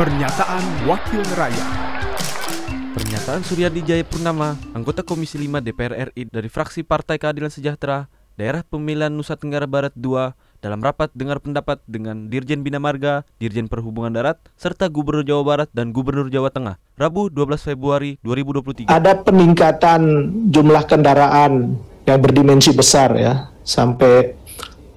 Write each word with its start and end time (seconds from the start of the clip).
Pernyataan 0.00 0.88
Wakil 0.88 1.20
Rakyat 1.36 1.68
Pernyataan 2.96 3.44
Suryadi 3.44 3.84
Jayapurnama, 3.84 4.56
anggota 4.72 5.04
Komisi 5.04 5.36
5 5.36 5.60
DPR 5.60 6.08
RI 6.08 6.24
dari 6.24 6.48
fraksi 6.48 6.80
Partai 6.80 7.20
Keadilan 7.20 7.52
Sejahtera, 7.52 8.08
Daerah 8.32 8.64
Pemilihan 8.64 9.12
Nusa 9.12 9.36
Tenggara 9.36 9.68
Barat 9.68 9.92
II, 9.92 10.32
dalam 10.64 10.80
rapat 10.80 11.12
dengar 11.12 11.44
pendapat 11.44 11.84
dengan 11.84 12.32
Dirjen 12.32 12.64
Bina 12.64 12.80
Marga, 12.80 13.28
Dirjen 13.36 13.68
Perhubungan 13.68 14.08
Darat, 14.08 14.40
serta 14.56 14.88
Gubernur 14.88 15.20
Jawa 15.20 15.44
Barat 15.44 15.68
dan 15.76 15.92
Gubernur 15.92 16.32
Jawa 16.32 16.48
Tengah, 16.48 16.80
Rabu 16.96 17.28
12 17.28 17.60
Februari 17.60 18.16
2023. 18.24 18.88
ada 18.88 19.20
peningkatan 19.20 20.00
jumlah 20.48 20.88
kendaraan 20.88 21.76
yang 22.08 22.18
berdimensi 22.24 22.72
besar 22.72 23.20
ya 23.20 23.52
sampai 23.68 24.32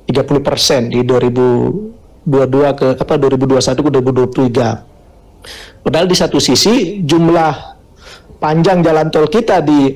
30 0.08 0.40
persen 0.40 0.88
di 0.88 1.04
2022 1.04 2.80
ke 2.80 2.88
apa 3.04 3.14
2021 3.20 3.84
ke 3.84 3.92
2023. 4.48 4.93
Padahal 5.84 6.08
di 6.08 6.16
satu 6.16 6.40
sisi 6.40 7.04
jumlah 7.04 7.54
panjang 8.40 8.84
jalan 8.84 9.08
tol 9.12 9.28
kita 9.28 9.64
di 9.64 9.96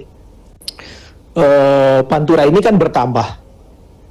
eh, 1.36 2.00
Pantura 2.04 2.44
ini 2.48 2.60
kan 2.60 2.76
bertambah. 2.76 3.28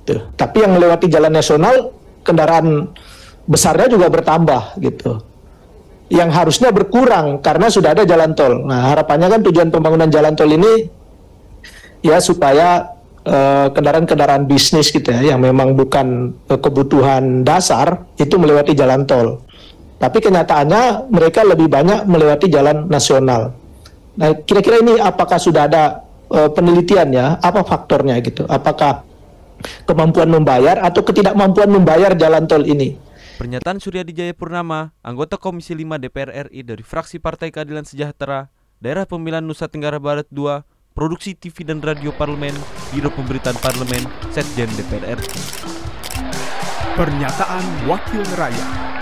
Tuh. 0.06 0.20
Tapi 0.38 0.56
yang 0.62 0.78
melewati 0.78 1.06
jalan 1.10 1.32
nasional 1.34 1.90
kendaraan 2.22 2.90
besarnya 3.46 3.86
juga 3.90 4.10
bertambah 4.10 4.78
gitu 4.82 5.22
yang 6.06 6.30
harusnya 6.30 6.70
berkurang 6.70 7.42
karena 7.42 7.66
sudah 7.66 7.90
ada 7.94 8.06
jalan 8.06 8.30
tol. 8.38 8.62
Nah, 8.62 8.94
harapannya 8.94 9.26
kan 9.26 9.40
tujuan 9.50 9.68
pembangunan 9.74 10.06
jalan 10.06 10.38
tol 10.38 10.50
ini 10.50 10.86
ya 12.02 12.22
supaya 12.22 12.94
eh, 13.26 13.66
kendaraan-kendaraan 13.74 14.46
bisnis 14.46 14.94
gitu 14.94 15.10
ya 15.10 15.34
yang 15.34 15.42
memang 15.42 15.74
bukan 15.74 16.30
kebutuhan 16.46 17.42
dasar 17.42 18.06
itu 18.22 18.38
melewati 18.38 18.78
jalan 18.78 19.02
tol. 19.02 19.42
Tapi 19.96 20.18
kenyataannya 20.20 21.08
mereka 21.08 21.40
lebih 21.40 21.72
banyak 21.72 22.04
melewati 22.04 22.46
jalan 22.52 22.84
nasional. 22.84 23.56
Nah, 24.16 24.32
kira-kira 24.44 24.80
ini 24.84 25.00
apakah 25.00 25.40
sudah 25.40 25.68
ada 25.68 26.04
eh, 26.32 26.50
penelitian 26.52 27.08
ya? 27.12 27.26
Apa 27.40 27.64
faktornya 27.64 28.20
gitu? 28.20 28.44
Apakah 28.44 29.04
kemampuan 29.88 30.28
membayar 30.28 30.84
atau 30.84 31.00
ketidakmampuan 31.00 31.72
membayar 31.72 32.12
jalan 32.12 32.44
tol 32.44 32.64
ini? 32.64 32.96
Pernyataan 33.36 33.76
Suryadi 33.80 34.16
Jayapurnama, 34.16 34.96
anggota 35.04 35.36
Komisi 35.36 35.76
5 35.76 36.00
DPR 36.00 36.48
RI 36.48 36.64
dari 36.64 36.80
fraksi 36.80 37.20
Partai 37.20 37.52
Keadilan 37.52 37.84
Sejahtera, 37.84 38.48
Daerah 38.80 39.04
Pemilihan 39.04 39.44
Nusa 39.44 39.68
Tenggara 39.68 40.00
Barat 40.00 40.24
II, 40.32 40.64
Produksi 40.96 41.36
TV 41.36 41.60
dan 41.68 41.84
Radio 41.84 42.16
Parlemen, 42.16 42.56
Biro 42.92 43.12
Pemberitaan 43.12 43.60
Parlemen, 43.60 44.08
Setjen 44.32 44.72
DPR 44.80 45.20
RI. 45.20 45.40
Pernyataan 46.96 47.64
Wakil 47.84 48.24
Rakyat 48.40 48.95